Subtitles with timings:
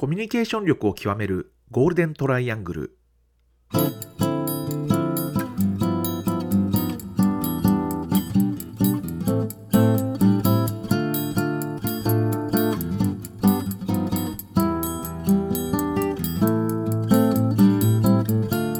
[0.00, 2.98] コミュニケーション力を極めるゴールデントライアングル。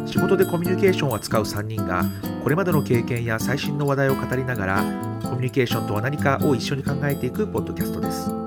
[0.07, 2.02] 仕事でコミュニケーションを扱う3人が
[2.43, 8.39] これまでの経験や最新の話題を語りながらコミュニケーションとは何かを一緒に考えていくポッドキャストです。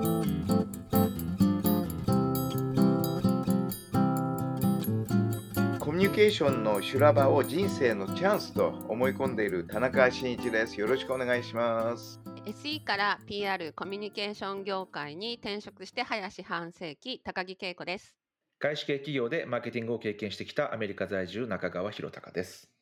[6.33, 10.79] ションの修羅場を人生のチャンスと思い込んでいる田中真一です。
[10.79, 12.19] よろしくお願いします。
[12.47, 18.15] SE から PR コミュニケーション業界に転職して早し半世紀高木恵子です。
[18.59, 22.72] 外資系企業でマーケティングを経験してきたアメリカ在住中川博隆です。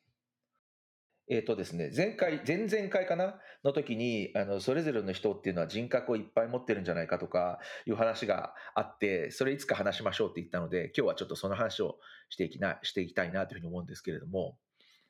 [1.32, 3.40] えっ、とですね、前回、前々回かな？
[3.64, 14.58] の時に、あの、それぞれの人っていうのは人格をいっぱい持ってるんじゃないかとかいう話があって、それいつか話しましょうって言ったので、今日はちょっとその話をしていきな、していきたいなというふうに思うんですけれども、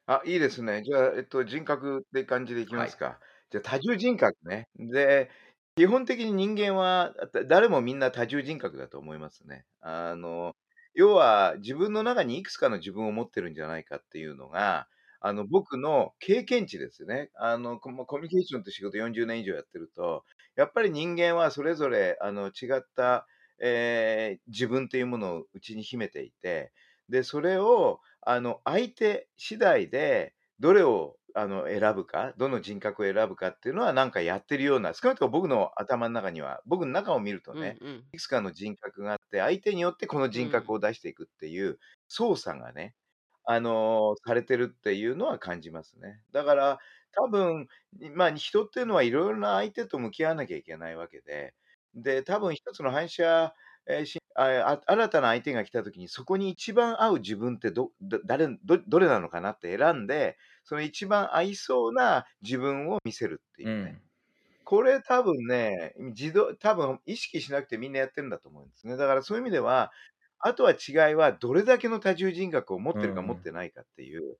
[0.06, 0.82] あ、いいですね。
[0.84, 3.18] じゃあ、えっと、人格って感じでいきますか。
[3.50, 4.68] じゃあ、多重人格ね。
[4.76, 5.30] で、
[5.76, 9.64] 基本的に人間は、だ誰もみんな多重人格だと思いますね。
[9.80, 10.54] あの、
[10.94, 14.88] 要は自分の中にいくつかの自分を持ってるんじゃないかっていうのが、
[15.24, 17.30] あの、僕の経験値ですね。
[17.34, 20.24] あの、ココミュニケーションって仕事40年以上やってると、
[20.56, 23.26] やっぱり人間はそれぞれ、あの、違った、
[23.60, 26.72] えー自分というものを内に秘めていて、
[27.08, 42.94] で、それを、あの、相手次第で、どれを、あの、選ぶか、どの人格を選ぶかっていうのはなんかやってるような、少なくとも僕の頭の中には、僕の中を見るとね、うんうんいくつかの人格があって、相手によってこの人格を出していくっていう操作がね、
[43.44, 46.22] あの、されてるっていうのは感じますね。
[46.32, 46.78] だから、
[47.12, 47.68] 多分、
[48.14, 51.54] まあ、人っていうのはいろいろな相手と向き合わなきゃいけないわけで、
[51.94, 53.54] で、多分一つの反射、
[53.86, 63.98] えーしああ新たな相手が来た時に、そこに一番合う自分ってどど誰どどれなのかなって選んで、その一番合いそうな自分を見せるっていうね。
[64.64, 68.96] これ多分ね、自動多分意識しなくてみんなやってるんだと思うんですね。
[68.96, 69.92] だからそういう意味では、
[70.42, 74.38] あとは違いはどれだけの多重人格を持ってるかうん持ってないかっていう、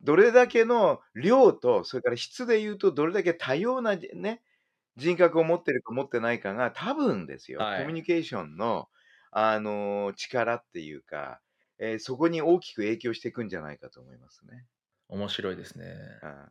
[0.00, 4.42] どれだけの量と、それから質で言うとどれだけ多様なじね、
[4.96, 7.82] 人格を持ってるか持ってないかが多分ですよ、はい。
[7.82, 8.88] コミュニケーションの、
[9.30, 11.42] あの、力っていうか、
[11.78, 14.66] えーそこに大きく影響していくんじゃないかと思いますね。
[15.08, 16.22] 面白いですね。
[16.22, 16.50] うん。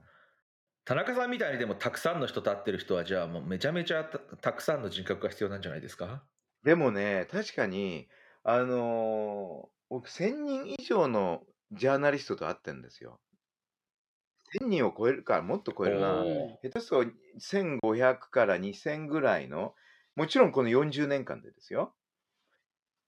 [0.85, 6.28] 田中さんみたいにでもたくさんの人と会ってる人は、じゃあもうめちゃめちゃたたくさんの人格が必要なんじゃないですか？
[6.63, 8.07] でもね、確かに、
[8.43, 13.19] あのー僕1000人以上のジャーナリストと会ってんですよ。
[14.53, 16.31] 1000人を超えるか、もっと超えるな。
[16.61, 19.75] 下手すると1500から2000ぐらいの、
[20.15, 21.95] もちろんこの40年間でですよ。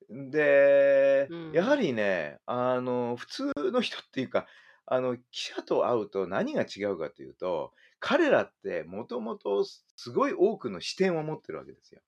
[0.10, 4.48] で、うんやはりね、あの、普通の人っていうか、
[4.86, 12.02] あの、記者と会うと何が違うかというと、彼らってもともとすごい多くの視点を持ってるわけですよ。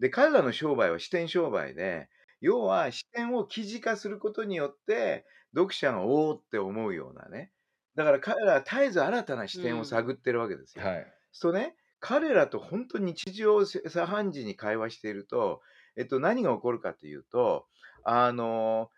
[0.00, 2.08] で、彼らの商売は視点商売で、
[2.40, 7.52] 要は視点を記事化することによって、読者がおーって思うようなね。
[7.94, 10.84] だから彼らは絶えず新たな視点を探ってるわけですよ。
[10.84, 11.16] はい。
[11.32, 15.62] そうね、彼らと本当に日常茶飯事に会話していると、
[15.96, 17.66] えっと、何が起こるかというと、
[18.04, 18.90] あの、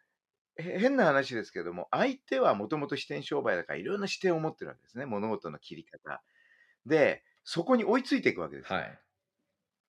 [0.59, 6.23] へ変な話ですけども、相手はもともと視点商売だからいろんな視点を持ってるわけですね、物事の切り方。
[6.87, 8.77] で、そこに追いついていくわけですよ。
[8.77, 9.05] はい。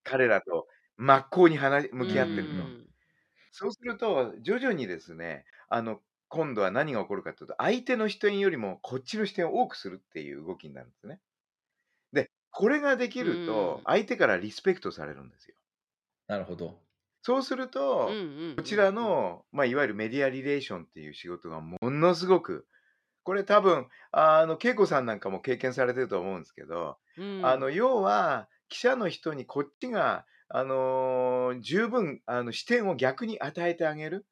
[0.04, 0.68] 彼らと
[1.00, 2.64] 真っ向に話向き合ってると。
[2.64, 2.86] うん
[3.52, 11.20] そうすると、徐々にですね、あの、今度は何が起こるかというと、相手の視点よりもこっちの視点を多くするっていう動きになるんですね。
[12.14, 15.56] で、これができるとうん、相手からリスペクトされるんですよ。
[16.28, 16.80] なるほど。
[17.22, 18.22] そうすると、うんうん
[18.52, 22.68] うんこちらの、まあ、いわゆるメディアリレーションっていう仕事がものすごく、
[23.24, 34.26] これ多分、あの、恵子さんなんかも経験されてると思うんですけど、うんあの、要は、記者の人にこっちが、あのー十分、あの、視点を逆に与えてあげる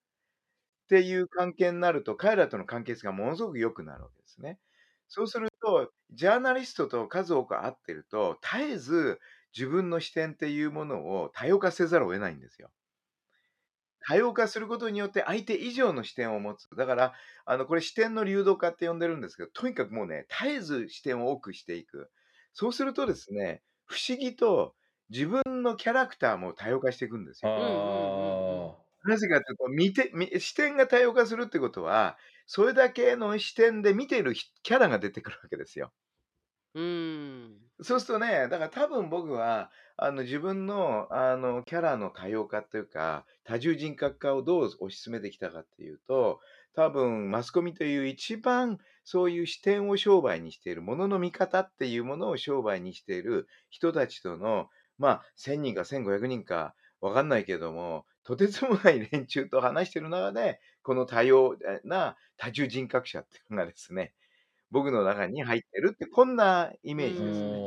[0.86, 4.60] っていう関係になると、彼らとの関係性がものすごく良くなるわけですね。
[5.10, 9.20] そうすると、ジャーナリストと数多く会ってると、絶えず
[9.56, 12.72] 自分の視点っていうものを多様化せざるを得ないんですよ。
[14.08, 16.68] 多様化することによって相手以上の視点を持つ。
[16.78, 17.14] だから、
[17.46, 22.10] あの、これ視点の流動化って呼んでるんですけど、とにかくもうね、絶えず視点を多くしていく。
[22.54, 24.76] そうするとですね、不思議と
[25.10, 27.54] 自分のキャラクターも多様化していくんですよ。
[27.58, 35.94] あなぜかというと、見て、み視点が多様化するってことは、それだけの視点で見ているひキャラが出てくるわけですよ。
[36.74, 46.40] うんそうするとね、だから多分僕は、あの、自分の、あの、キャラの多様化というか、多重人格化をどう推し進めてきたかっていうと、
[46.74, 64.14] 多分マスコミという一番そういう視点を商売にしている、ものの見方っていうものを商売にしている人たちとの、まあ、1000人か1500人かわかんないけども、とてつもない連中と話している中で、この多様な多重人格者っていうのがですね、
[64.72, 67.60] 僕の中に入ってるって、こんなイメージですね。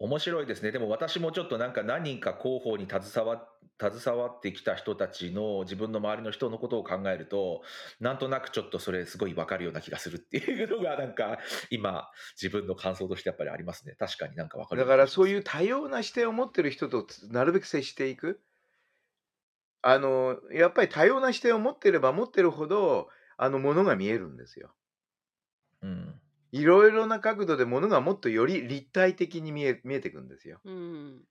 [0.00, 0.72] 面白いですね。
[0.72, 3.46] でも私もちょっとなんか何人か広報に携わ
[3.78, 7.62] 携わってきた人たちの自分の周りの人のことを考えると、
[8.00, 11.38] なんとなくちょっとそれすごいわかるような気がするっていうのが なんか
[11.70, 12.08] 今
[12.40, 13.94] 自分の感想としてやっぱりありますね。
[13.98, 18.42] 確かになんかわかるだからそうういう多様な視点を持ってる人とつなるべく接していく。
[19.82, 24.74] あの、やっぱり多様な視点を持ってれば持ってるほど、あの、ものが見えるんですよ。
[25.82, 26.20] うん。
[26.52, 30.62] いろいろな角度でものがもっとより立体的に見え見えてくんですよ。
[30.64, 31.26] うん。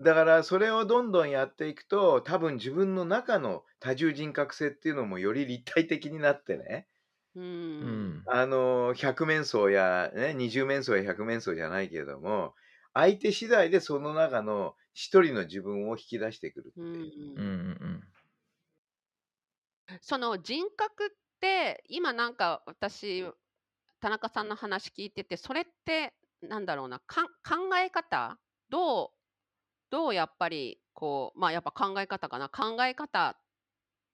[0.00, 6.88] だからそれをどんどんやっていくと、多分自分の中の多重人格性っていうのもより立体的になってね、
[7.34, 7.40] う。
[7.40, 8.24] うんん。
[8.26, 12.54] あの、百面相や、ね、二十面相や百面相じゃないけれども、
[12.94, 17.42] 相手次第でその中の一人の自分を引き出してくるってういう。
[17.42, 18.02] うん。
[20.00, 21.08] その人格っ
[21.40, 23.24] て今なんか私
[24.04, 26.12] 田中さんの話聞いててそれって
[26.42, 27.22] なんだろうな考
[27.82, 28.38] え方？
[28.68, 29.08] どう
[29.90, 32.50] どうやっぱりこうまあやっぱ考え方かな？
[32.50, 33.40] 考え方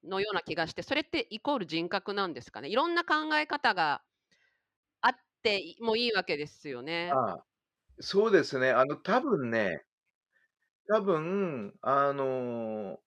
[0.04, 2.68] のような気がしてそれってイコール人格なんですかね？
[2.68, 4.02] いろんな考え方が
[5.00, 7.16] あってもいいわけですよね。
[7.16, 7.44] ああ、
[8.00, 8.70] そうですね。
[8.72, 9.86] あの、多分ね、
[10.88, 13.00] 多分、あの、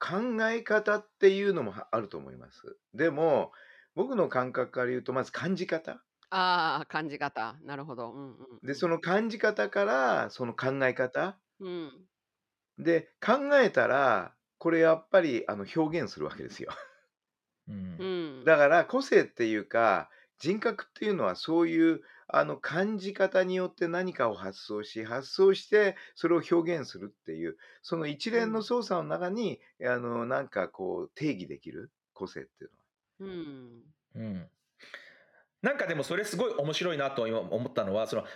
[0.00, 2.78] 考え方っていうのもあると思います。
[2.94, 3.52] でも、
[3.96, 6.04] 僕の感覚から言うと、まず感じ方。
[6.30, 8.12] ああ感じ方なるほど。
[8.12, 11.40] うんうんで、その感じ方から、その考え方。
[11.58, 12.08] うん
[12.78, 16.70] で、考えたら、これやっぱり、あの、表現するわけですよ。
[17.68, 18.04] うんう。
[18.44, 32.85] んだから、個性っていうか、人格っていうのはそういう、あの、感じ方によって何かを発想し、発想して、それを表現するっていう、その一連の操作の中に、あの、なんかこう、定義できる個性っていうのは。
[33.18, 33.92] うん。
[34.14, 34.50] うん。
[35.62, 38.28] なんかでもそれすごい面白いなと今思ったのはその考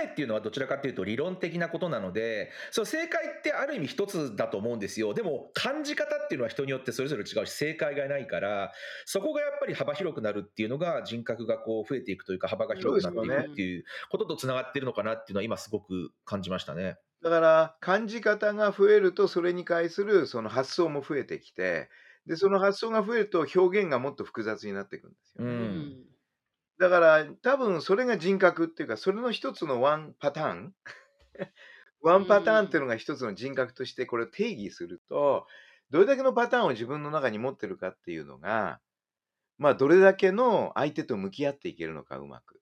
[0.00, 5.12] えっていうのはどちらかというと理論的なことなのでその正解ってある意味一つだと思うんですよ。
[5.14, 8.72] でも感じ方っていうのは人によってそれぞれ違うし正解がないから
[9.04, 16.98] そこがやっぱり幅広くなるっていうのが人格がこう増えていくというか幅が広くなっていくっていうこととつながってるのかなっていうのは今すごく感じましたね。
[17.22, 21.88] だから、感じ方が増えると、それに対するその発想も増えてきて、
[22.26, 25.50] で、その発想が増えると表現がもっと複雑になっていくんですよね。
[25.50, 26.06] ううんん
[26.78, 30.74] だから、多分それが人格っていうか、それの一つのワンパターン
[32.02, 35.46] ワンパターンっていうのが一つの人格としてこれを定義すると、
[35.90, 38.80] どれだけのパターンを自分の中に持ってるかっていうのが、
[39.58, 42.56] まあ、どれだけの相手と向き合っていけるのか、うまく。
[42.56, 42.58] っ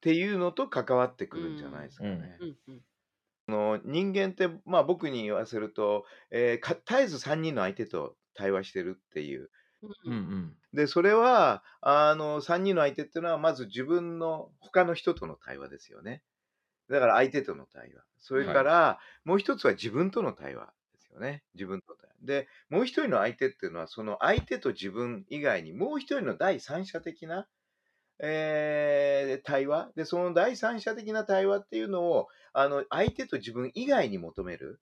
[0.00, 2.36] ていうのと関わってくるんじゃないですかね。
[2.40, 2.84] うんうん
[3.48, 9.50] あの人間って、まあ、僕に言わせると、えーか絶えず3人の相手と対話してるっていう。
[10.04, 16.22] ううんんで、それは、あの、3人の相手っていうのは、まず自分の他の人との対話ですよね。
[16.88, 18.04] だから相手との対話。
[18.18, 21.44] それから、もう一つは自分との対話ですよね。
[21.54, 22.16] 自分との対話。
[22.26, 27.48] で、もう一人の相手っていうのは、その相手と自分以外に、もう一人の第三者的な、
[28.20, 29.92] えー対話。
[29.96, 34.80] で、その第三者的な対話っていうのを、あの、相手と自分以外に求める。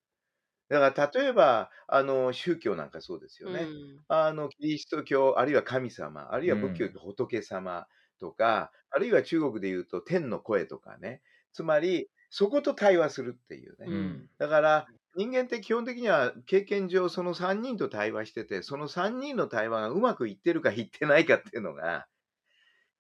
[0.71, 3.61] だから、例えば、あの、宗教なんかそうですよね。
[3.63, 7.89] うんあの、キリスト教、あるいは神様、あるいは仏教で仏様
[8.21, 11.23] とか、あるいは中国で言うと天の声とかね。
[11.53, 13.89] つまり、そこと対話するっていうね。
[13.89, 14.87] うんうんだから、
[15.17, 22.07] 人間って基本的には経験上その3人と対話してて、その3人の対話がうまくいってるかいってないかっていうのが、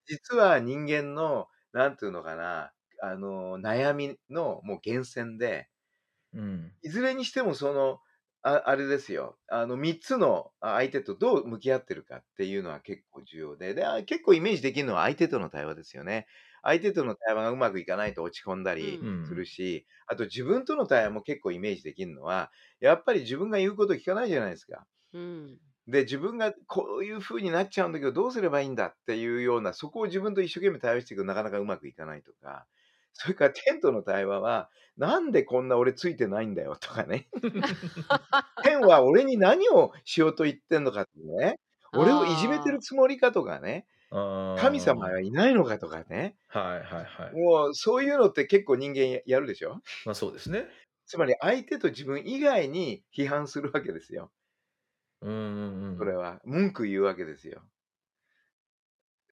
[0.06, 2.72] 実は人間の、なんていうのかな、
[3.02, 5.69] あの、悩みのもう源泉で、
[6.32, 6.74] うん。
[6.82, 8.00] いずれにしてもその、
[8.42, 16.26] ああれですよ、あの3つのあ相手とどう向き合ってるかっていうのは結構重要で、であ結構イメージできるのは相手との対話ですよね。
[16.62, 19.10] 相手との対話がうまくいかないと落ち込んだりうん。
[19.22, 24.86] するし、あと自分との対話も結構イメージできるのは、やっぱり自分が言うこと聞かないじゃないですか。
[25.12, 25.60] うん。
[25.86, 32.66] で、自分がこういう風になっちゃうんだけど、どうすればいいんだっていうような、そこを自分と一生懸命対話していくとなかなかうまくいかないとか、
[33.12, 37.28] それから天との対話は、なんでこんな俺ついてないんだよとかね。
[38.62, 41.56] 天は俺に何をしようと言ってんのかってね。
[41.92, 43.86] 俺をいじめてるつもりかとかね。
[44.10, 46.36] 神様がいないのかとかね。
[46.48, 47.32] はいはいはい。
[47.32, 49.80] もうそういうのって結構人間ややるでしょ？
[50.04, 50.68] まあそうですね。
[51.06, 54.32] つまり相手と自分以外に批判するわけですよ。
[55.20, 55.98] うんうんうん。
[55.98, 56.40] それは。
[56.44, 57.62] 文句言うわけですよ。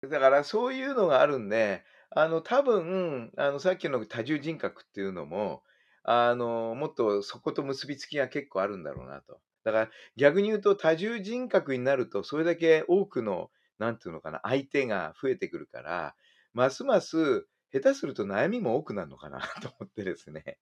[0.09, 5.63] だからそういうのがあるんで、あの多分、あのさっきの多重人格っていうのも、
[6.05, 9.41] あのもっとそこと結びつきが結構あるんだろうなと。
[9.65, 16.15] だから逆に言うと多重人格になるとそれだけ多くのなんていうのかな相手が増えてくるから
[16.53, 20.61] ますます下手すると悩みも多くなるのかな と思ってですね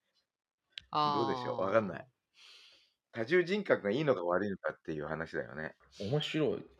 [1.12, 1.60] どうでしょう？
[1.60, 2.08] わかんない。
[3.12, 5.74] 多重人格がいいのか悪いのかっていう話だよね。
[5.98, 6.73] 面白い。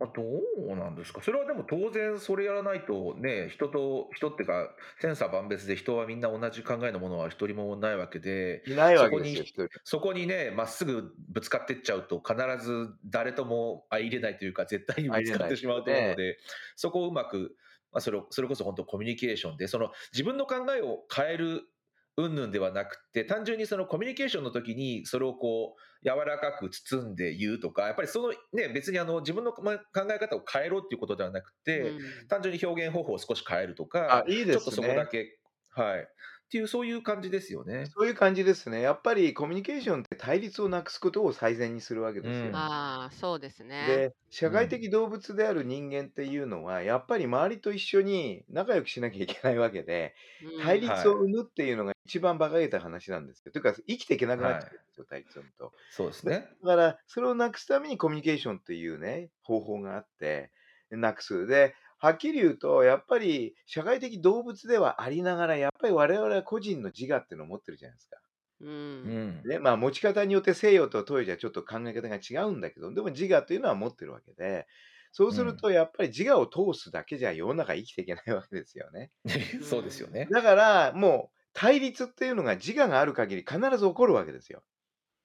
[0.00, 1.22] あどうなんですか？
[1.22, 9.68] それはでも当然それやらないとね人と人っていうか千差万別で人はみんな同じ考えのものは一人もないわけでいないわけですよ。
[9.84, 12.34] そこにねまっすぐぶつかってっちゃうと必
[12.64, 16.38] ず誰とも相入れないというか絶対にぶつかってしまうと思うので
[16.74, 17.54] そこをうまく、
[17.92, 21.68] まあ、それをそれこそ本当コミュニケーションでその自分の考えを変える
[22.16, 35.08] 云々ではなくて単純にそのコミュニケーションの時にそれをこう柔らかく包んで言うとかやっぱりそのね別にあの自分の考え方を変えろっていうことではなくて、うん単純に表現方法を少し変えるとかあ、いいですちょっとそこだね。
[35.10, 35.38] け
[35.70, 36.08] はい
[36.54, 37.86] っていうそういう感じですよね。
[37.86, 38.80] そういう感じですね。
[38.80, 42.46] やっぱりコミュニケーションって対立をなくすことを最善にするわけですよ。
[42.46, 43.86] うんああ、そうですね。
[43.88, 53.50] で、社会的動物である人間っていうのは、やっぱり周りと一緒に仲良くしなきゃいけないわけで、うん対立を生むっていうのが一番馬鹿げた話なんですよ。
[53.50, 55.72] というか、生きていけなくなっちゃうんですよ、対立を生むと。
[55.90, 56.46] そうですね。
[56.62, 60.52] だから、それをなくすためにコミュニケーションっていうね、方法があって、
[60.90, 61.48] なくす。
[61.48, 68.18] で、はっきり言うと、やっぱり社会的動物ではありながら、やっぱり我々は個人の自我っていうのを持ってるじゃないですか。
[68.60, 68.66] う。
[68.66, 68.70] う
[69.10, 69.48] んん。
[69.48, 74.66] ね、まあ持ち方によって西洋と東洋じゃちょっと考え方が違うんだけど、でも自我というのは持ってるわけで、
[75.12, 79.12] そうするとやっぱり自我を通すだけじゃ世の中生きていけないわけですよね。
[79.62, 80.28] そうですよね。
[80.30, 84.64] だからもう対立っていうのが自我がある限り必ず起こるわけですよ。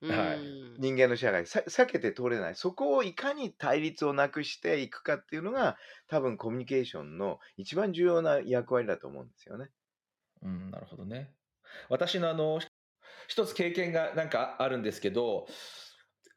[0.08, 5.78] はいうん人間の社会さ避けて通れないそこをいかに対立をなくしていくかっていうのが
[6.08, 9.72] 多分コミュニケーションの一番重要な役割だと思うんですよね。
[10.42, 11.36] うん、なるほどね。
[11.90, 12.60] 私のあの、
[13.28, 15.48] 一つ経験がなんかあるんですけど、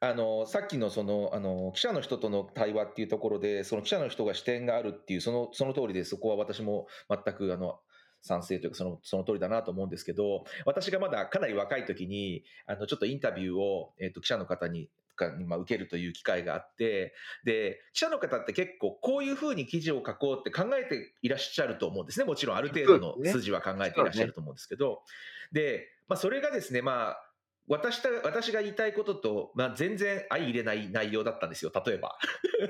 [0.01, 7.79] あの、さっきのその、あの、記者の人との対話っていうところで、その記者の人が視点があるっていう、その、その通りで、そこは私も全く、あの、
[8.23, 17.13] 賛成というか、その、その通りだなと思うんですけど、私がまだかなり若い時に、あの、ちょっとインタビューを、えっと、記者の方に、かにまあ受けるという機会があって、
[17.43, 22.25] で、記者の方って結構こういうふうに記事を書こうって考えていらっしゃると思うんですね。
[22.25, 25.03] もちろんある程度の筋は考えていらっしゃると思うんですけど、
[25.51, 27.29] で、まあ、それがですね、まあ、
[27.67, 32.17] 私た私が言いたいことと、まあ、全然相入れない内容だったんですよ、例えば。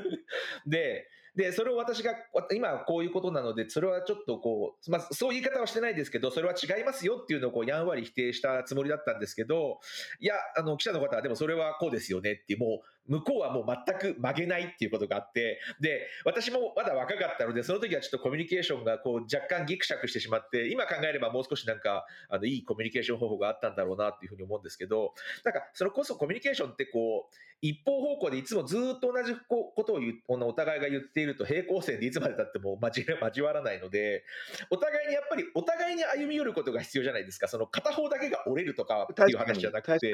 [0.67, 2.13] で、で、それを私が、
[2.55, 9.79] 今こういうことなので、それはちょっとこう、まあ、そういう言い方はしてないですけど、それは違いますよっていうのをこうやんわり否定したつもりだったんですけど、
[10.19, 34.25] いや、あの、記者の方はでもそれはこうですよねって、もう、向こうはもう全く曲げないっていうことがあって、で、私もまだ若かったので、その時はちょっとコミュニケーションがこう若干ギクシャクしてしまって、今考えればもう少しなんか、あの、いいコミュニケーション方法があったんだろうなっていうふうに思うんですけど、なんか、それこそコミュニケーションってこう、一方方向でいつもずっと同じことを言お互いが言っていると平行線でいつまでたっても交わらないので、
[34.69, 37.47] お互いにやっぱりお互いに歩み寄ることが必要じゃないですか。
[37.47, 40.13] その片方だけが折れるとかっていう話じゃなくて、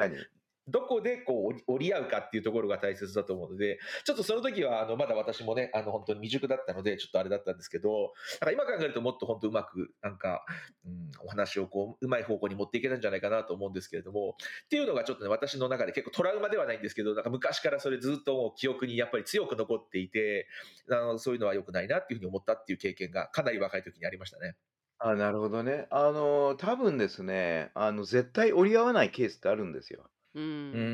[0.70, 10.46] どこでこう折り合うかっていうところが大切だと思うので、ちょっとその時はあのまだ私もね、あの本当に未熟だったので、ちょっとあれだったんですけど、なんか今考えるともっと本当うまく、なんか、
[10.86, 14.36] うん、お話をこう、うまい方向に持っていけたんじゃないかなと思うんですけれども、
[14.66, 20.48] っていうのがちょっとね、私の中で結構トラウマではないんですけど、なんか昔からそれずっともう記憶にやっぱり強く残っていて、
[20.92, 24.56] あのそういうのは良くないなっていうふうに思ったっていう経験がかなり若い時にありましたね。
[25.00, 25.88] あなるほどね。
[25.92, 30.10] あの多分ですねあの絶対折り合わないケースってあるんですよ。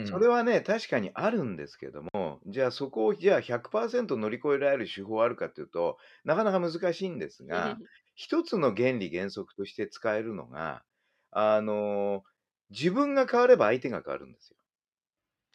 [0.04, 7.80] それはね確かにあるんですけどもじゃあそこをじゃあ100%乗り越えられる手法あるかというとなかなか難しいんですが
[8.16, 10.84] 一つの原理原則として使えるのが
[11.32, 12.24] あの
[12.70, 14.58] 自分が変われば相手が変わるんですよ。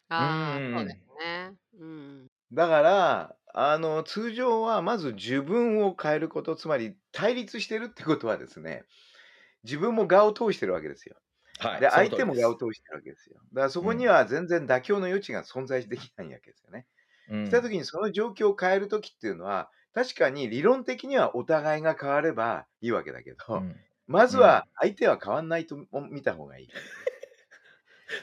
[0.09, 1.57] ああ、うんそうですね。
[1.73, 1.85] う
[2.25, 2.27] ん。
[2.51, 8.83] だからあの通常はまず自分を変えることつまり対立してるってことはですね
[9.63, 11.17] 自分も我を通してるわけですよ。
[11.61, 11.79] はい。
[11.79, 13.37] で相手もです我を通してるわけですよ。
[13.53, 16.87] だからそこには全然妥協の余地が存在できないわけですよね。
[17.27, 25.77] うんした時にその状況を変える時っていうのは確かに理論的にはお互いが変わればいいわけだけど、うんまずは相手は変わんないと
[26.11, 26.73] 見た方がいい。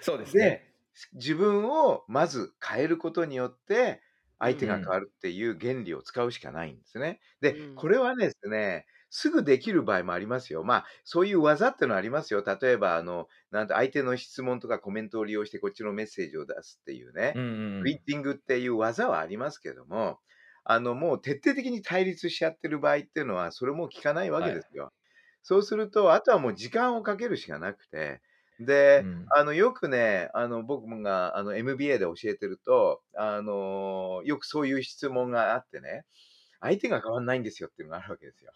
[0.01, 0.47] そうですね。
[0.49, 0.65] で
[1.13, 4.03] 自分をまず変えることによって
[4.39, 4.95] 相手が変ん。
[4.95, 7.21] わるっていう原理を使うしかないんですね。
[7.51, 7.89] うで、こん。
[7.89, 10.65] れはですね、すぐできる場合もありますよ。
[10.65, 12.45] まあ、そういう技ってのはありますよ。
[12.45, 17.51] 例えば、あの、なんて相手の質問とかコメントを利用してこっちのメッセージを出すっていうね、うんうん
[17.83, 17.91] うん。
[17.91, 20.19] リーディングっていう技はありますけども、
[20.65, 24.51] あの、もう徹底的に対立しちゃってる場合っていうのは、それも効かないわはい。
[24.51, 24.93] けですよ。
[25.43, 28.21] そうすると、あとはもう時間をかけるしかなくて、
[28.97, 29.33] うで、ん。
[29.35, 36.05] あの、よくね、あの、僕があの MBA で教えてると、あの、よくそういう質問があってね、
[36.61, 38.53] 相手が変わんないんですよっていうのがあるわけですよ。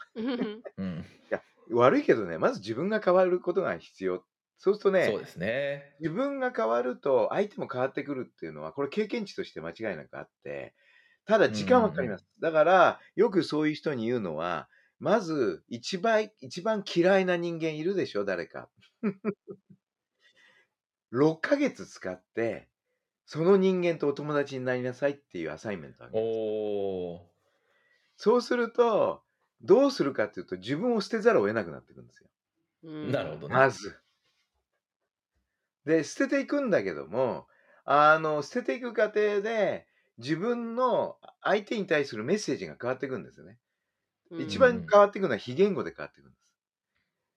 [0.77, 1.11] うん。
[1.31, 4.25] いや、悪いけどね、まず自分が変わることが必要。
[4.59, 5.99] そうするとそうね、ですね。
[6.01, 10.75] 自分が変わると相手も変わってくるっていうのは、これ経験値として間違いなくあって、
[11.27, 11.91] ただうん時間は。
[11.91, 12.27] かかります。
[12.41, 14.69] だから、よくそういう人に言うのは、
[15.01, 18.71] まず一番一番嫌いな人間いるでしょ、誰か。
[21.11, 22.71] 6ヶ月使って、
[23.27, 26.45] その人間とお友達になりなさいっていうアサインメントをあげます。
[28.17, 29.23] そうすると、
[29.61, 32.29] どうするかっていうと、自分を捨てざるを得なくなってくるんですよ。
[32.83, 33.11] うん。
[33.11, 33.59] なるほどね。
[33.59, 34.01] まず。
[35.85, 37.49] で、捨てていくんだけども、
[37.85, 39.87] あの、捨てていく過程で、
[40.19, 43.59] 自分の相手に対するメッセージが変わっていくんですよね。
[44.31, 44.83] う一うん。
[44.83, 46.43] 番変わっていくのは非言語で変わっていくんです。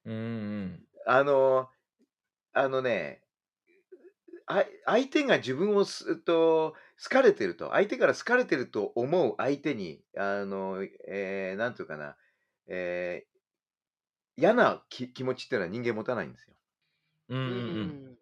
[0.06, 0.88] うんうん。
[1.06, 1.70] あの、
[2.54, 3.25] あのね、あ
[4.48, 12.18] 相手が自分をすっと好かれてると、相手から好かれてると思う相手に、あの、えー、なんていうかな、
[12.68, 16.56] えー、嫌なき気持ちっていうのは人間持たないんですよ。
[17.30, 18.12] うんううんうん。
[18.12, 18.18] ん。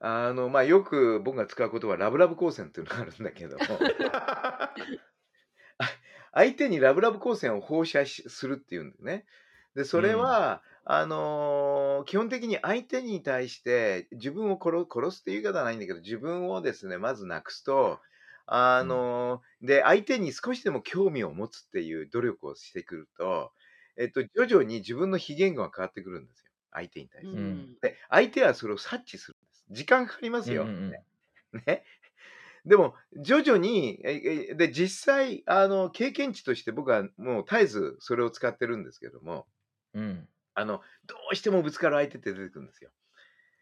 [0.00, 3.56] あの、まあ、よく僕が使う言葉はラブラブ光線っていうのがあるんだけど
[6.32, 9.26] 相手にラブラブ光線を放射しするっていうんですね。
[9.74, 10.16] で、うそれん。
[10.16, 18.00] は、あのー基本的に相手に対して自分を殺殺すっていう言い方はないんだけど、自分をですね、まずなくすと、
[18.46, 19.02] あうん。
[19.02, 23.52] のーで、相手に少しでも興味を持つっていう努力をしてくると、
[23.96, 26.50] えっと、徐々に自分の非言語が変わってくるんですよ。
[26.72, 27.36] 相手に対うして。
[27.36, 27.60] うん。
[27.64, 27.76] ん。
[27.80, 29.64] で、相手はそれを察知するんです。
[29.70, 30.74] 時間かかりまうんうすよ。
[30.90, 31.04] んね。
[31.66, 31.84] ね。
[32.66, 39.48] でも、徐々に、ええで、実際、あの、経験値として僕はもう絶えずそれを使ってるんですけども、
[39.94, 40.28] うん。
[40.56, 40.62] うん。
[40.62, 42.92] あの、どうしてもぶつかる相手って出てくるんですよ。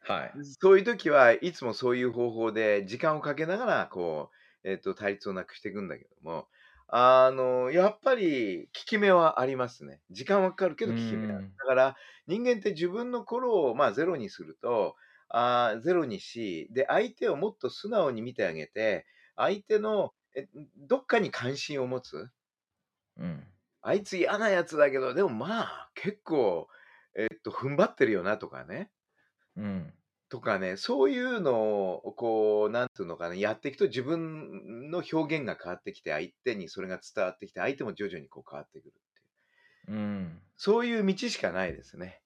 [0.00, 0.40] はい。
[0.60, 4.30] そういう時はいつもそういう方法で時間をかけながら、こ
[4.64, 6.48] う、えっと、対立をなくしていくんだけども、
[6.88, 10.02] あの、やっぱり効き目はありますね。
[10.10, 11.46] 時間はかかるけうど効き目ある。
[11.46, 11.60] ん。
[11.62, 14.96] だから、人間って自分の頃を、まあ、ゼロにすると、
[15.28, 22.30] あーゼロにし、で、相手をもっと素直に見てあげて、相手の、え、どっかに関心を持つ。
[23.16, 23.46] うん。
[23.82, 26.68] あいつ嫌なやつだけど、でもまあ、結構、
[27.16, 28.90] えっと、踏ん張ってるよなとかね。
[29.56, 29.92] うん。
[30.30, 39.26] とかね、そういうのを、こう、なんていうのかな、やっていくと自分の表現が変わってきて、相手にそれが伝わってきて、相手も徐々にこう変わってくるっていう。
[39.88, 40.42] うん。
[40.56, 42.22] そういう道しかないですね。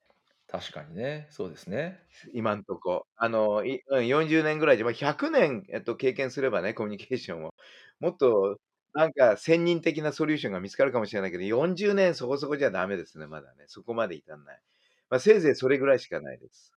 [0.49, 1.27] 確かにね。
[1.31, 2.01] そうですね。
[2.33, 3.07] 今んとこ。
[3.17, 7.55] あの、いうん、40年ぐらいで、まあ、100年、えっと、経験すればね、コミュニケーションを。
[8.01, 8.59] もっと、
[8.93, 13.65] なんか、専任的なソリューションが見つかるかもしれないけど、40年そこそこじゃダメですね、まだね。
[13.69, 14.61] そこまで至んない。
[15.11, 16.73] まあ、せいぜいそれぐらいしかないです。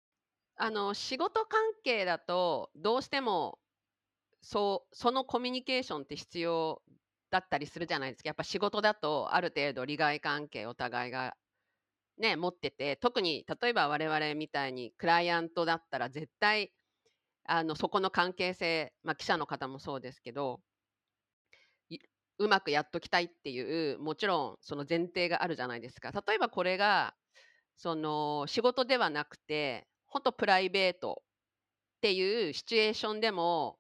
[0.56, 3.60] あの、仕事関係だと、どうしても、
[4.42, 6.82] そう、そのコミュニケーションって必要
[7.30, 8.30] だったりするじゃないですか。
[8.30, 11.36] やっぱ仕事だと、ある程度利害関係お互いが
[12.18, 16.74] ね、持ってて、特に例えば我々みたいにクライアントだったら絶対、
[17.46, 20.62] あの、そこの関係性、まあ、記者の方もそうですけど、
[22.40, 26.12] うまくやっときたいっていう、もちろんその前提があるじゃないですか。
[26.12, 27.16] 例えばこれが、
[27.78, 31.24] その仕事ではなくて、本当プライベート
[31.98, 33.80] っていうシチュエーションでも、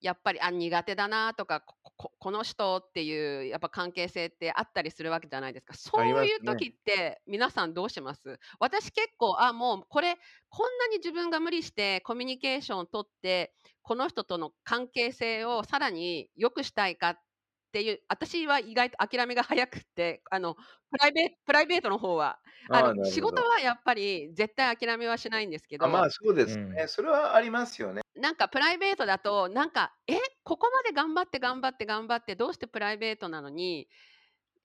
[0.00, 1.64] やっぱり、あ、苦手だなとか、
[1.96, 5.74] この人っていうやっぱ関係性ってあったりするわけじゃないですか。
[5.74, 6.06] そう。
[6.06, 8.38] いう時って皆さんどうします？
[8.60, 10.16] 私結構、あ、もうこれ、
[10.50, 17.18] こんなに自分が無理してコミュニケーションを取って、この人との関係性をさらに良くしたいかっ
[17.78, 20.62] ていう、私は意外と諦めが早くって、あの、プ
[21.00, 22.40] ライベプライベートの方は。
[22.70, 23.42] あの、仕事。
[23.42, 26.54] はやっぱり絶対諦めはしないんですけあ、まどあ、そうでうん。
[26.54, 26.88] すね。
[26.88, 28.02] それはありますよね。
[28.14, 33.88] なんかプライベートだと、なんか、え、ここまで頑張って頑張って頑張って、どうしてプライベートなのに、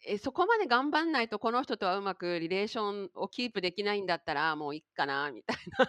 [0.05, 5.87] え、そこまで頑張んないとこの人とはうまくリレーションをキープできないんだったら、もういっかなみたいな。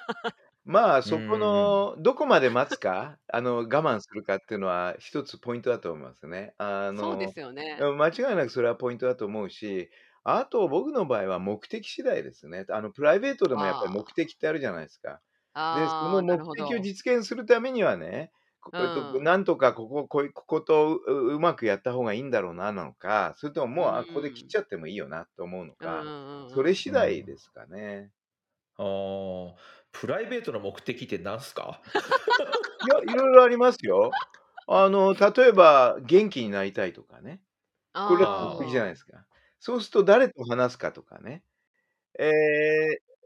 [0.67, 1.37] まあ、うそこ。
[1.37, 6.55] の、どこまで待つか、あの、我慢するかっていうのは一つポイントだと思いますね。
[6.57, 7.87] あそうでの、すよね。
[7.87, 9.91] うん、間違いなくそれはポイントだと思うし、
[10.23, 12.65] あと僕の場合は目的次第ですね。
[12.71, 15.21] あの、プライベートでもやっぱり目あ的ってあるじゃないですか。
[15.55, 15.61] あ。
[15.73, 16.81] で、そああ、なの目るほ的をど。
[16.81, 19.21] 実現するためにはね、こうえっと、ん。
[19.21, 24.51] なんとかここ、こいこことううまくやった方がいいんだろうななのか、それともうもう、あ、ここで切っん。
[24.51, 26.07] ちゃってもいいよなと思うのうんうか、ん
[26.47, 26.85] それうん。
[26.87, 27.27] う次第ん。
[27.27, 28.11] ですかね。
[28.77, 29.57] ああ、
[29.95, 31.81] プライベートの目的ってなんすか？
[32.83, 34.19] いや、いろいろありますよ。
[34.67, 37.43] あの、例えば元気になりたいとかね。
[38.03, 38.91] これは目的じゃない。
[38.91, 39.27] ですか。
[39.61, 41.45] そうすると誰と話すかとかね。
[42.19, 42.29] え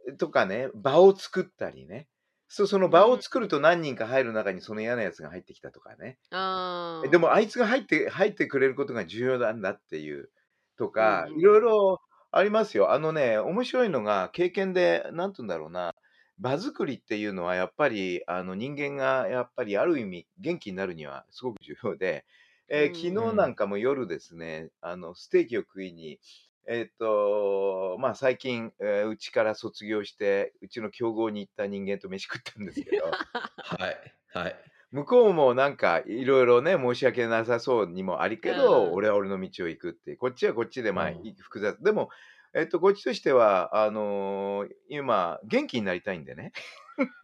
[0.09, 2.09] え、とかね、場を作ったりね。
[2.49, 3.23] そう、そうの場をん。
[3.23, 6.19] 作ると何人か入る中にその嫌な奴が入ってきたとかね。
[6.31, 7.19] ああ。
[7.19, 10.31] もあいつが入って入ってくれることが重要なんだっていう
[10.77, 11.63] とうんか、うんいろいうん。
[11.63, 12.01] ろ
[12.33, 12.93] ありますよ。
[12.93, 15.95] あのね、面白いのが経験で、なんて言うんだろうな、
[16.39, 22.27] 場作りっていうのはやっぱり、あの、人間がやっぱりある意味元気になるにはすごく重要で、
[22.75, 23.57] うええ、昨日うなんん。
[23.57, 26.21] かも夜ですね、あの、ステーキを食いに、
[26.67, 33.19] えっと、まあ、最近、ええ、うちから卒業して、うちの競合に行った人間と飯食ったんですけど
[33.63, 34.65] はい、はい。
[34.91, 38.93] 向こうもなんかいろいろね、申し訳なさそうにもありうけど、ん。
[38.93, 41.31] 俺は俺の道を行くって、こっちはこっちで、まあ、うん。
[41.31, 42.09] い複雑でも、
[42.55, 46.53] えっと、こっちとしては、あの、今元気になりたいんでね。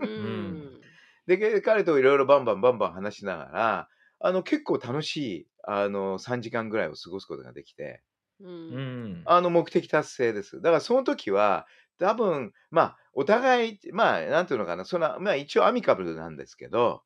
[0.00, 0.64] ううん。
[0.90, 0.94] ん。
[1.26, 3.88] で、け彼といろいろバンバンバンバン話しながら、
[4.20, 8.04] あの、結構楽しい、あの、3時間ぐらいを過ごすことができて。
[8.40, 8.44] う。
[8.48, 9.24] うんん。
[9.24, 10.56] あの、目的達成です。
[10.60, 11.66] だからその時は、
[11.98, 17.04] 多分、まあ、お互い、まあ、なんていうのかな、その、まあ、一応アミカブルなんですけど、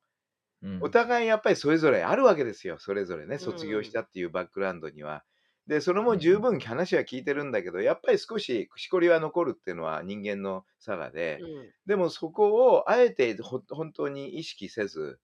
[0.80, 0.90] おうん。
[0.90, 2.78] 互いやっぱりそれぞれあるわけですよ。
[2.78, 3.92] それぞれね、う卒業しん。
[3.92, 5.24] たっていうバックグラウンドには。
[5.68, 6.48] で、それも十うん。
[6.50, 11.74] 分話は聞いてるんだけど、やっぱり少ししこりは残るっていうのは人間の性うで、ん。
[11.86, 15.20] でもそこをあえてほ本当に意識せず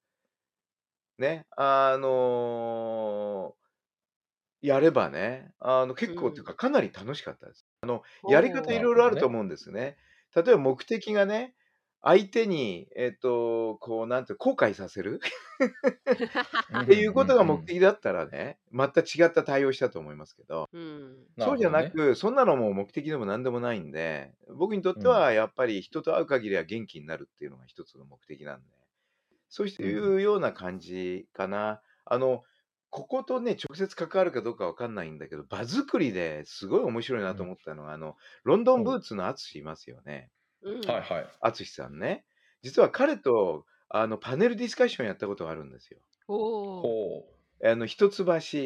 [1.18, 3.56] ね、あの
[4.62, 6.46] やればね、あの、う結構っていうん。
[6.46, 7.66] か、かなり楽しかったです。
[7.82, 9.04] あの、やり方いろいろ。
[9.04, 9.96] あると思うんですね。
[10.34, 11.54] 例えば目的がね、
[12.04, 15.20] 相手に、えっと、こう、なんて後悔させる？
[16.68, 17.60] うん、っていうことがうん、うん。
[17.60, 21.28] 目的だったらね、また違った対応したと思いますけど、うん。
[21.38, 21.84] そうじゃなるほどね。
[21.84, 25.04] なく、そんなのもう目的でも何でもないんで、僕にとっうん。
[25.04, 28.76] てはやっぱり人と会う限りは元気になるっていうのが一つの目的なんで、
[29.48, 30.14] そうしうていん。
[30.14, 31.82] うような感じかな。
[32.06, 32.44] あの、
[32.90, 37.36] こことね、直接関わるかどうかわかんないんだけど、場作りですごい面白いなうん。
[37.36, 38.96] と思ったのが、あの、ロンドンブ。
[38.96, 40.30] ーツの淳いますよね。
[40.32, 40.43] うん。
[40.64, 41.30] はいはい。
[41.40, 42.24] 淳さんね。
[42.62, 46.00] 実は彼と、あの、パネルディスカッションやったことがあるんですよ。
[46.28, 46.34] お
[46.80, 46.82] お。
[46.82, 47.28] ほ
[47.60, 47.68] う。
[47.68, 48.24] あの、一橋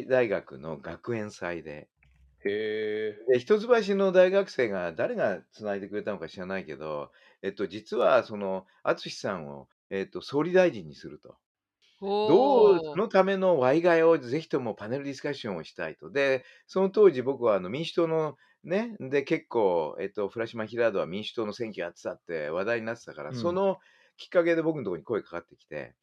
[0.09, 1.89] 大学の学園祭で。
[2.45, 3.29] へえ。
[3.29, 11.37] で、一橋の大学生が誰が繋いでくれたのか知らないけど、えっと、実はその淳さんを、えっと、総理大臣にすると。
[12.01, 12.97] どう。
[12.97, 16.11] のためのワイガヤをぜひともパネルディスカッションをしたいと。
[16.11, 23.53] で、その当時僕はあの民主党のね、で、結構、えっと、フラシマ・ヒラードは民主党の選挙やってたって話題になってたから、うん。
[23.53, 23.79] その
[24.16, 25.94] きっかけで僕のところに声かかってきて、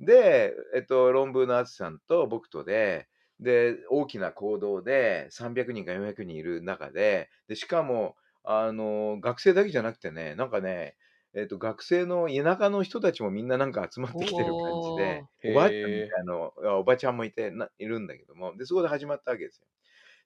[0.00, 3.08] で、えっと、論文の淳さんと僕とで、
[3.40, 10.96] で、大きな行動で300人か400人いる中で、で、しかも、あの、学生だけじゃなくてね、なんかね、
[11.34, 16.14] えっと、学生の田舎の人たちもみんななんか集まってきてる感じで、おばあちゃんみへえ。
[16.16, 19.68] たいのあ、おばちゃんもいて、ないるんだけども、で、そこで始まったわけですよ。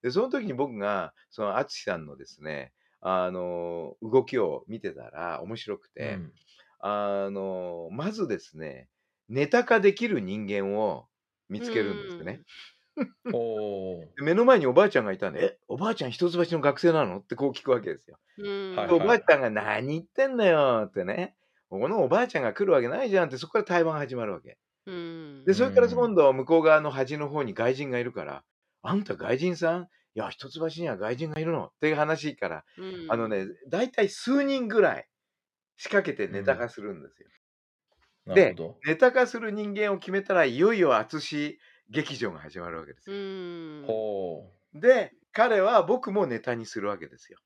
[0.02, 6.32] で、その時に僕が、その淳さんのですね、あの、動きを見てたら面白くうて、ん。
[6.80, 8.90] あの、まずですね、
[9.28, 11.08] ネタ化できる人間を
[11.48, 12.42] 見うつけるんですね。
[12.42, 12.46] ん。
[13.32, 13.38] お
[14.04, 14.18] お。
[14.18, 18.18] で、目の前におばあちゃんがいたんで、「え、おばあちゃん一橋の学生なの？」ってこう聞くわけですよ。
[18.90, 19.16] おばはい。
[19.16, 21.36] あちゃんが「何言ってんのよ」ってね、
[21.70, 24.58] 「このおばあちゃんが来るわけないじゃん」ってそこから対話が始まるわけ。
[24.86, 24.94] うん。
[25.46, 26.16] で、うそれから今ん。
[26.16, 28.44] 度向こう側の端の方に外人がいるから、
[28.82, 29.82] 「あんた外人さん？
[29.84, 29.86] い
[30.18, 33.28] や、一橋には外人がいるの」っていう話から、うあのん。
[33.28, 35.08] ね、だいたい数人ぐらい
[35.78, 36.38] 仕掛けてうん。
[36.38, 37.28] ネタ化するんですよ。
[37.30, 37.36] で、
[38.26, 38.82] なるほど。
[38.86, 43.18] ネタ化する人間を決めたら、いよいよ淳劇場が始まるわけですうよ。
[44.74, 44.80] う。
[44.80, 47.38] で、彼は僕もネタにするわけですよ。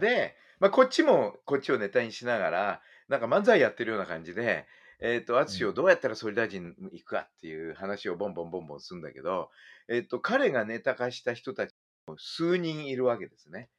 [0.00, 4.66] で、ま、こっちもこっちをネタにしながら、なんか漫才やってるような感じで、
[5.00, 5.64] えっと、うん。
[5.64, 9.50] 淳をどうやったら総理大臣に行くかっていう話をボンボンボンボンすんだけど、
[9.88, 11.74] えっと、彼がネタ化した人たち
[12.06, 13.70] も数人いるわけですね。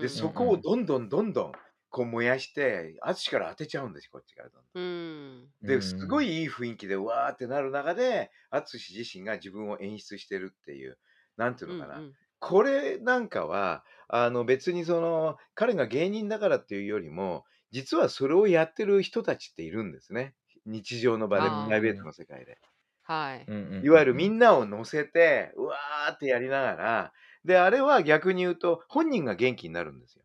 [0.00, 0.62] で、うんそこをうん。
[0.62, 1.52] どんどんどんどん、
[1.90, 4.72] こう燃やして、淳から当てちゃうんですよ、こっちからどんどん。
[4.74, 5.54] うん。
[5.62, 6.22] うで、すごん。
[6.22, 10.98] いいい雰囲気で、わーってなる中で、淳自身が自分を演出してるっていう、
[11.36, 12.04] なんていううんのかな。
[12.04, 12.16] うん。
[12.38, 20.34] これなんかは、あの、別にその、彼が芸人だからっていうよりも、実はそれをやってる人たちっているんですね。
[20.66, 22.06] 日常の場うで、プライベートん。
[22.06, 22.58] の世界で。
[23.02, 23.48] はい。
[23.48, 24.14] うんうんいわゆる。
[24.14, 27.12] みんなを乗せて、うわーってやりながら、
[27.44, 30.24] で、あれは逆に言うと、本人が元気になるんですよ。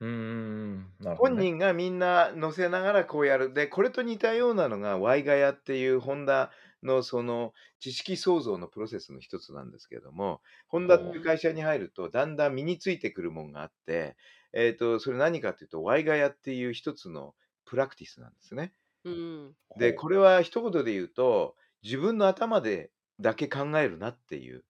[0.00, 1.34] うーん、なるほどね。
[1.34, 3.52] 本人がみんな乗せながらこうやる。
[3.52, 6.50] で、これと似たようなのが、ワイガヤっていうホンダ
[6.82, 14.16] のその知識創造のプロセスの一つなんですけれども、ホンダってほいう会社に入ると、だんだん身についてくるもんがあって、
[14.54, 18.74] えっと、それ何かっていうと、ワイガヤっていう一つのプラクティスなんですね。
[19.04, 19.56] うん。
[19.76, 24.64] で、ほこれは一言で言うと、自分の頭でだけ考えるなっていう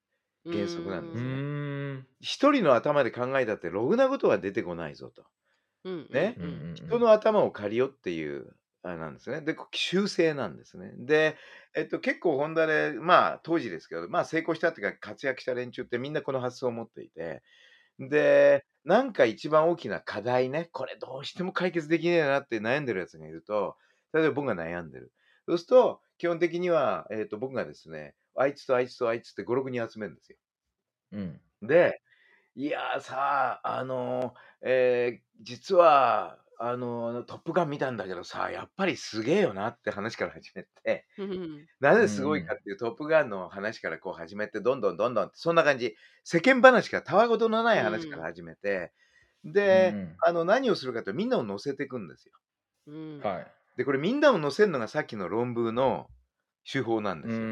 [0.45, 1.47] う原則なんですね。
[2.21, 5.27] 一人の頭で考えたって、ろくなことは出てこないぞと。
[5.85, 6.37] うんうんね。
[6.37, 6.51] うんうん。
[6.51, 9.42] うん人の頭を借りよっていう、あれなんですね。
[9.42, 10.92] で、こ修正なんですね。
[10.99, 11.38] で、
[11.75, 17.42] えっと、結構ホンダで、まあ、当時ですけど、まあ、成功したっていうか、活躍した連中ってみんなこの発想を持っていて、
[17.99, 23.77] で、なんか一番大きな課題ね、これどうしても解決できねえなって悩んでるやつがいると、
[24.12, 25.12] 例えば僕が悩んでる。
[25.46, 30.38] そうすると、基本的には、えっと、僕がですね、あいつとあいつとあいつって5、6人集めるんですよ。
[31.12, 31.40] うん。
[31.62, 32.01] で、
[32.57, 48.92] いやーさあ、あのーえー実は、あのートップガン見たんだけどさ、やっぱりすげえよなって話から始めて、うんなぜすごいかっていうトップガンの話からこう始めて、どんどんどんどんって、そんな感じ、世間話から、たわごとのない話から始めて、
[49.68, 52.35] うで、んあの、何をするかというと、みんなを乗せていくんですよ。
[52.87, 53.31] うん。
[53.31, 53.55] はい。
[53.76, 56.11] で、これみんなを乗せるのがさっきの論文の
[56.70, 57.48] 手法なんうですよ。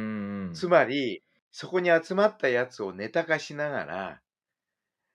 [0.52, 4.22] つまり、そこに集まったやつをネタ化しながら、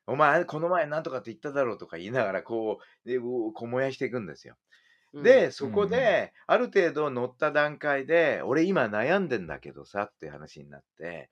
[0.07, 4.57] お前、この前なんとかって言っただろうとか言いながら、こう、でこう燃やしていくんですよ。
[5.13, 11.31] うんで、そこうんで、ある程度乗った段階で、俺今悩んでんだけどさって話になって、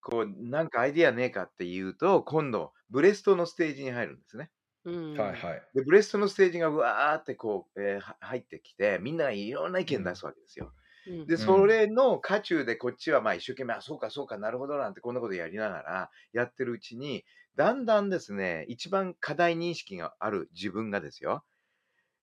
[0.00, 4.50] こう、なんかアイディアねえかって言うと、今度、ブレストのステージに入るんですね。
[4.84, 5.68] うんはいはい。
[5.74, 10.72] で、ブレストのステージがうわーってこう、えーは入ってきて、みんながいろんな意見出すわけですよ。
[11.06, 17.24] うんで、それの渦中でこっちはまあ一生懸命、あ、そうかそうか、なるほどなんてこんなことやりながらやってるうちに、
[17.56, 21.44] だんだんですね、一番課題認識がある自分がですよ、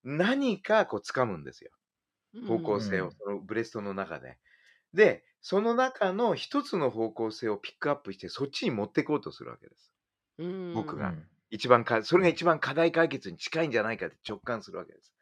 [0.03, 1.71] 何かこう掴むんですよ。
[2.43, 4.39] 方向性をうん、そのブレストの中で。
[4.93, 9.93] で、その中の一つの方向性をピックアップして、そっちに持っていこうとするわけです。
[10.37, 15.13] うん僕がうん一番か、それが一番課題解決に近いんじゃないかって直感するわけです。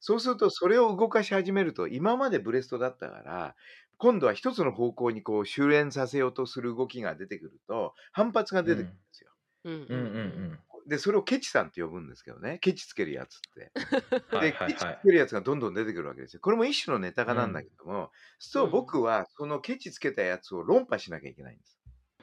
[0.00, 3.56] そうすると、それを動かし始めると、今までブレストだったから、
[3.98, 9.30] 今度は一つの方向にこう修練させようとする動きが出てくると、反発が出てくるんですよ。
[9.64, 10.58] うんうんうん
[10.88, 13.72] で、それをケチさんって呼ぶんですけどね、ケチつけるやつって。
[13.72, 13.74] で、
[14.36, 14.86] はいはいケチつ。
[15.04, 16.40] けるやつがどんどん出てくるわけですよ。
[16.40, 21.80] これも一種のネタ化なんだけども、そううん僕はそのケチつけたやつを論破しなきゃいけないんです。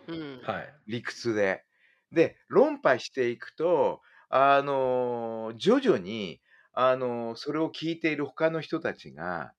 [0.07, 0.75] うんはい。
[0.87, 1.65] 理屈で。
[2.11, 6.41] で、論破していくと、あのー徐々に、
[6.73, 9.53] あのーそれを聞いている他の人たちが、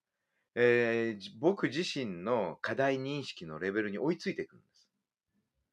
[0.56, 4.90] えーじ僕自身の課題認識のレベルに追いついていくんです。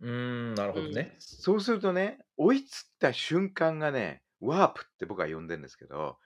[0.02, 1.16] うーん、なるほどね。
[1.20, 6.20] そうするとね、追いつった瞬間がね、ワープって僕は呼んでるんですけど、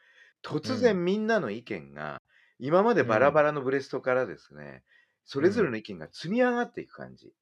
[0.43, 2.21] 突然みんなの意見が、
[2.59, 4.83] 今までバラバラのブレストからですね、
[5.23, 7.33] それぞれの意見が積み上がっていく感じ。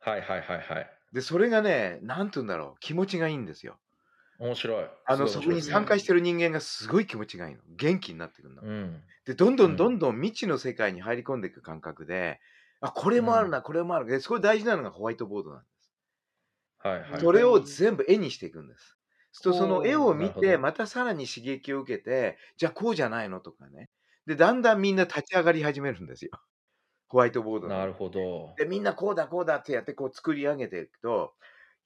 [0.00, 0.97] はいはいはいはい。
[1.12, 3.80] で、それがね、なんて言うんだろう、気持ちがいいんですよ。
[4.38, 4.90] 面白い。
[5.04, 7.62] あの、すそこに参加してる人間がすごい気持ちがいいの。
[7.68, 8.62] 元気になってくるの。
[8.62, 9.04] うん。
[9.26, 12.40] で、どんどうんんどんどん未知の世界に入り込んでいく感覚で、
[12.80, 14.06] あ、これもあるな、これもある。
[14.06, 15.90] で、そこで大事なのがホワイトボードなんです。
[16.78, 17.24] はいはい。
[17.24, 18.98] それを全部絵にしていくんです。
[19.40, 23.88] とその絵を見て、またさらに刺激を受けて、じゃあこうじゃないのとかね。
[24.26, 26.32] で、だんだんみんな立ち上がり始めるんですよ。
[27.08, 28.58] ホワイトボードのなるほど。
[28.58, 31.34] で、みんなこうだこうだってやってこう作り上げていくと、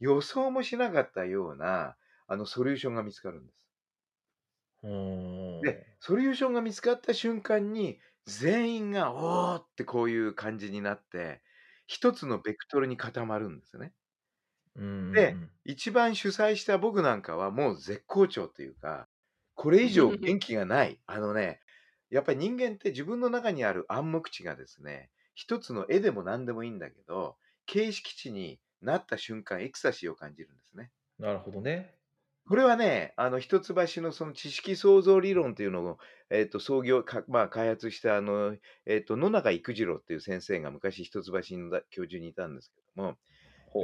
[0.01, 3.69] 予想もしなかったようなあのソリューションが見つかるんです。
[5.63, 11.43] で、ソリューションが見つかった瞬間に、全員が、おーってこういう感じになって、
[11.87, 13.95] 一つのベクトルに固まるんですよね。
[15.15, 19.09] で一番主催した僕なんかはもう絶好調というか、
[19.55, 21.01] これ以上元気がない。
[21.07, 21.61] あのね、
[22.13, 30.93] やっぱり人間って自分の中にある暗黙知がですね、一つの絵でも何でもいいんだけど、形式値になった瞬間、エクサシーを感じるんですね。
[31.19, 31.97] なるほどね。
[32.47, 35.99] これはね、あの一橋のその知識創造理論というのを、
[36.29, 43.17] えっと創業か、まあ、開発したあの、えっと野中育次郎っていう先生が昔一橋のだ教授にいたんですけども、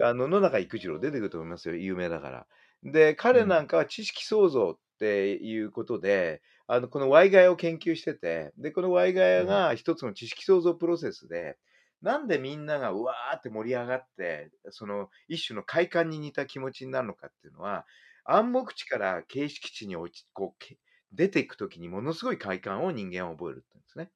[0.05, 2.47] あの野中育次郎出てくると思いますよ、有名だから。
[2.83, 11.59] で、彼なんかは知識創造っていうことで、あのこの Y ガヤを研究してて、で、この Y ガヤが一つの知識創造プロセスで、
[12.03, 17.87] なんでみんながうわーって盛り上がって、その一種の快感に似た気持ちになるのかっていうのは、
[18.25, 20.79] 暗黙知から形式値に落ちこうけ
[21.13, 24.13] 出ていくときにものすごい快感を人間は覚えるってんですね。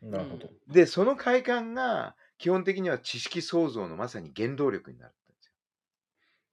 [0.00, 0.52] なるほど。
[0.68, 5.52] で、その快感が基本的には知識創造のまさに原動力になるんですよ。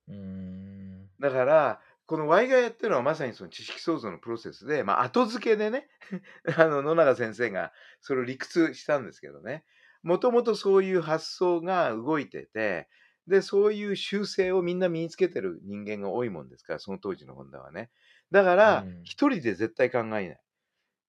[0.08, 1.10] うーん。
[1.20, 1.82] だから、
[2.14, 5.90] この Y がやってるのはまさにその知識創造のプロセスで、まあ、後付けでね、
[6.56, 9.66] あの野永先生がそれを理屈したんですけどね、
[10.04, 12.88] もともとそういう発想が動いてて、
[13.26, 17.90] で、そういう習性をみんな身につけてる人間が多いもんですから、その当時の本田はね。
[18.30, 19.00] だかうら、ん。
[19.02, 20.42] 一人で絶対考えない。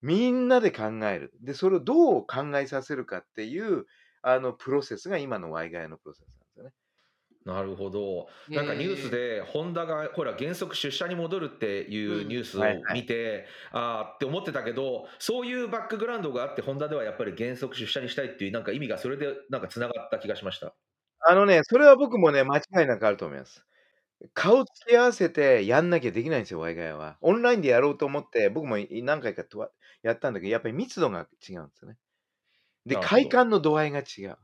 [0.00, 1.34] みんなで考える。
[1.42, 3.84] で、それをどう考えさせるかっていう、
[4.22, 6.43] あの、プロセスが今のワイガヤのプロセス
[7.44, 8.28] なるほど。
[8.48, 20.74] なんかニュースで、ホンダがほら、原則出社に戻るっていうニュースを見て、ああって思ってたけど、そういうバックグラウンドがあって、ホンダではやっぱり原則出社にしたいっていう、なんか意味がそれでなんかつながった気がしました。
[21.20, 23.66] あのね、それは僕もね、間違いなくあると思います。
[24.32, 27.18] 顔つき合わせてやんなきゃできないんですよ、ワイガヤは。
[27.20, 29.70] オンラインでやろうと思って、僕もい何回かとは
[30.02, 31.98] やったんだけど、やっぱり密度が違うんですよね。
[32.86, 34.38] で、快感の度合いが違う。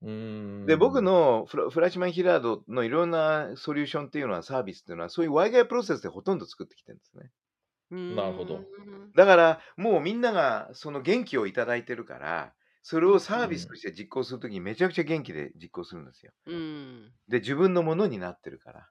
[0.00, 7.30] で、僕のフラフラッシュマンヒラードのいろんなソリューションっていうのは、サービスっていうのは、そういうワイガヤプロセスでほとんど作ってきてるんですね。
[7.90, 16.32] なるほどうんだから、もうみんながその元気をいただいてるから、それをサービスとして実行するときにめちゃくちゃ元気で実行するんですよ。
[16.46, 17.12] うん。
[17.28, 18.88] で、自分のものになってるから。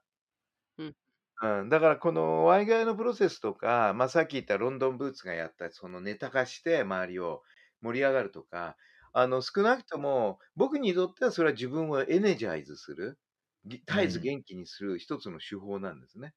[0.78, 0.94] うん
[1.40, 7.42] うん、だからこのワイガヤのプロセスとか、まあ、さっき言ったロンドンブーツがやったそのネタ化して周りを
[7.80, 8.76] 盛り上がるとか、
[9.12, 13.18] あの少なくとも僕にとってはそれは自分をエネジャイズする、
[13.64, 16.34] ぎ絶えず元気にする一つの手法なんですね。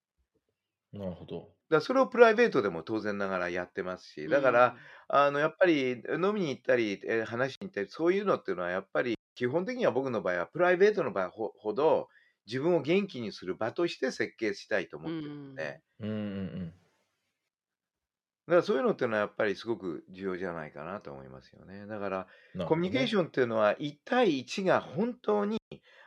[0.94, 1.56] なるほど。
[1.70, 4.76] だからそれをプライベートでも当然ながらやってますし、だから、
[5.08, 12.08] あのやっぱり飲みに行ったり、えー話しに行ったり、そういうのっていうのはやっぱり基本的には僕の場合はプライベートの場ほほど
[12.46, 16.81] 自分を元気にする場として設計したいと思ってるので、うんうんうんうん。
[18.48, 21.86] だからそういうのっていうのはやっぱりすごく重要じゃないかなと思いますよね。
[21.86, 25.60] だからなるほどねコミュニケーションっていうのは1対1が本当に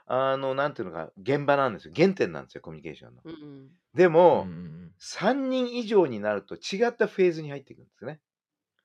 [0.07, 1.95] あのなんていうのか現場なんですよ。
[1.97, 3.23] 原点なんですよ、コミュニケーションの。
[3.25, 8.21] うんでも、うんうんうん3人以上になると違ったフェーズに入っていくんですね。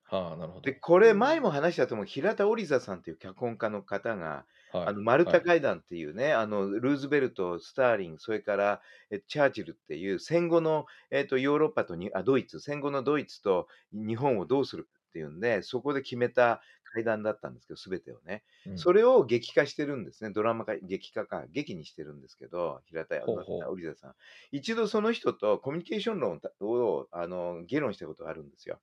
[0.03, 0.61] はあ、なるほど。
[0.61, 4.89] で、これ前も話したと思う、平田織座さんという脚本家の方が、はい。
[4.89, 5.39] あのマルはい。
[5.39, 16.61] タ会談っていうね、あのルーズベルト、スターリン、それからえチャーチルっていう戦後の、えっとヨーロッパとにあドイツ、戦後のドイツと日本をどうするかっていうんで、そこで決めた
[16.93, 18.77] 会談だったんですけど、すべてをね、うん。
[18.77, 23.71] それを劇化してるんですね、ドラマ化、劇化か、劇にしてるんですけど、平田ほうほう。
[23.71, 24.15] 織座さん。
[24.51, 28.79] 一度その人とコミュニケーション論をあの議論したことがあるんですよ。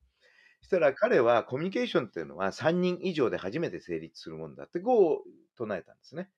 [0.61, 6.31] そしたら彼はコミュニケーションっていうのは3人以上で初めて成立するもんだってこう唱えたんですね。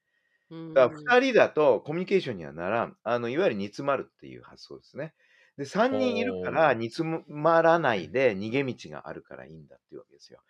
[0.50, 2.96] うんだから2人だとコミュニケーションにはならん。
[3.02, 5.14] あのいわゆる煮詰まるっていう発想ですね。
[5.58, 10.40] で、3人いるから煮詰まらないで逃げ道があるからいいんだっていうわけですよ。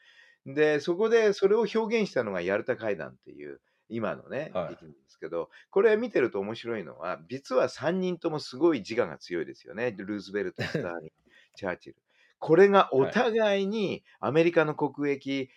[0.46, 9.92] で、そこでそれを表現したのがヤルタ会談っていう今のね、はい劇なんですけど、これ見てると面白いのは、実は3人ともすごい自我が強いですよね。
[9.92, 11.10] ルーズベルト、スターリン、
[11.56, 11.96] チャーチル。
[12.38, 15.50] これがお互いにアメリカの国益、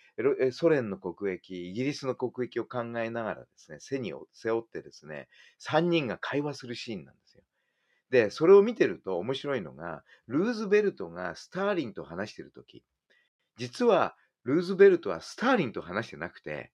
[0.50, 7.44] ソ連の国益、イギリスの国益を考えながらですね、背に背負ってですね、3人が会話するシーンなんですよ。
[8.10, 12.84] で、それを見てると面白いのが、ルーズベルトがスターリンと話してるとき、
[13.56, 16.72] 実はルーズベルトはスターリンと話してなくて、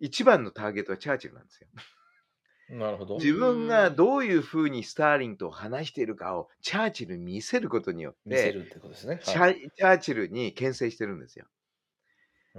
[0.00, 1.68] 一番のターゲットはチャーチルなんですよ。
[2.68, 3.22] なるほど。
[3.22, 9.18] 自分がどういうふうにスターリンと話しているかをチャーチルに見せることによって、見せるってことですね。
[9.22, 11.46] チはいャチャーチルに牽制してるんですよ。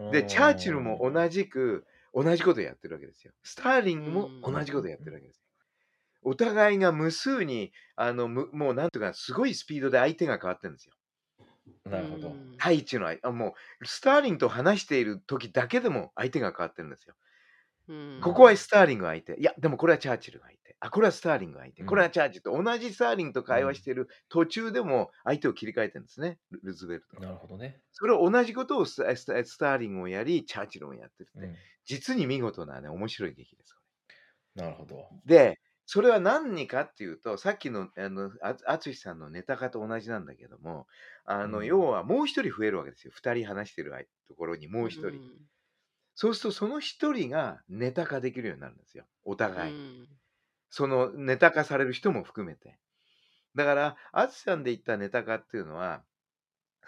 [0.10, 3.34] で、チャーチルも同じく同じことやってるわけですよ。
[3.44, 5.44] スターリンも同じことやってるわけですよ。
[6.24, 10.96] お互いが無数に、あの、むもうなんとかすごいスピードで相手が変わってるんですよ。
[11.90, 12.40] なるほど。
[12.58, 17.16] 対一の相あもう、スターリンと話している時だけでも相手が変わってるんですよ。
[17.88, 19.36] うんここはスターリンが相手。
[19.40, 20.76] いや、でもこれはチャーチルが相手。
[20.80, 21.82] あ、これはスターリンが相手。
[21.84, 27.20] うんこれはチャーチルと同じスターリンと会話している途中でも相手を切り替えてるんですね、ルルーズベルト。
[27.20, 27.82] なるほどね。
[27.92, 31.56] それを同じことをスタスタスターリンをやり、チャーチルもやってるって、うん
[31.88, 33.78] 実に見事なね、面白い劇です。
[34.56, 35.10] なるほど。
[35.26, 40.88] で、それは何かっていうと、さっきのあのあ淳さんのネタ化と同じなんだけども、
[41.26, 43.12] あの、うん要はもう一人増えるわけですよ。
[43.14, 43.92] 二人話してる
[44.28, 45.10] ところにもう一人。
[45.10, 45.22] ん
[46.16, 49.06] そうすると、その一人がネタ化できるようになるんですよ。
[49.24, 49.74] お互い。
[49.74, 50.08] うん
[50.76, 52.78] そのネタ化される人も含めて。
[53.56, 56.04] だから、淳さんで言ったネタ化っていうのは、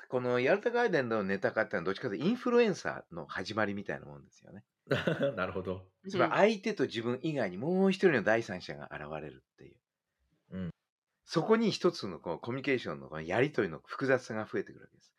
[0.09, 4.65] このヤルタガイデンのネタ化っていうのはどっちかというとインフルエンサーの始まりみたいなもんですよね。
[5.37, 5.85] なるほど。
[6.09, 9.77] つまり相手と自分以外にもう一人の第三者が現れるっていう。
[10.51, 10.71] うん
[11.23, 15.13] そこに一つのこうコミュニケーションのこのやり取りの複雑さが増えてくるわけです。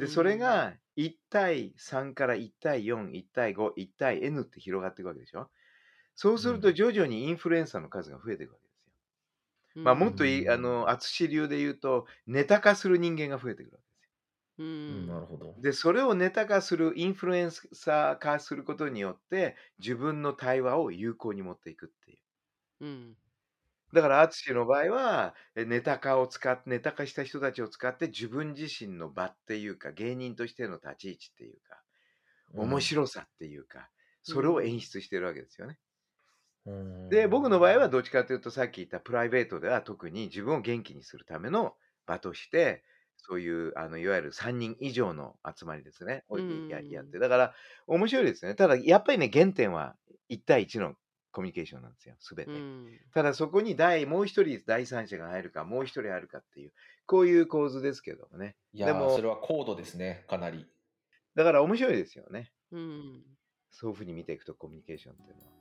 [0.00, 5.50] で、うんそれが1対3から1対4、1対5、1対 N って広がっていくわけでしょ。
[6.16, 8.92] そうするとうん徐々にインフルエンサーの数が増えていくわけですよ。
[9.82, 14.10] まあ、うんもっといい、あの、淳流で言うと、ネタ化する人間が増えてくるわけですよ。
[14.58, 15.56] ううんんなるほど。
[15.56, 22.20] で、それをネタ化する、インフルエンサー化することによって、自分の対話を有効に持っていくっていう。
[22.80, 23.16] うん
[23.92, 31.82] だから、淳の場合は、えネタ化を使って、ネタ化した人たちを使って、自分自身の場っていうか、芸人としての立ち位置っていうか、
[32.54, 33.90] 面白さっていうか、
[34.22, 35.78] それを演出してるわけですよね。
[36.66, 41.76] うんで、僕の場合はどっちかというと、さっき言ったプライベートでは特に自分を元気にするための
[42.06, 42.84] 場として、
[43.16, 46.24] そういう、あの、いわゆる3人以上の集まりですね。
[46.28, 47.18] をうんややって。
[47.18, 47.54] だから、
[47.86, 48.54] 面白いですね。
[48.54, 49.96] ただ、やっぱりね、原点は
[50.28, 50.94] 1対1の
[51.32, 52.50] コミュニケーションなんですよ、すべて。
[52.50, 56.72] うんただ、そこに第、もう一人第三者が入るか、もう一人入るかっていう、
[57.06, 58.56] こういう構図ですけどもね。
[58.72, 60.66] いやーでもそれは高度ですね、かなり。
[61.34, 62.52] だから面白いですよね。
[62.72, 63.22] うん
[63.72, 65.59] そういうふうに見ていくと、コミュニケーションっていうのは。